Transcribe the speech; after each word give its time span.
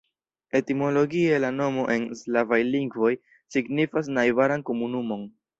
Etimologie 0.59 1.35
la 1.43 1.51
nomo 1.59 1.83
en 1.97 2.09
slavaj 2.21 2.61
lingvoj 2.71 3.13
signifas 3.57 4.11
najbaran 4.21 4.69
komunumon. 4.73 5.33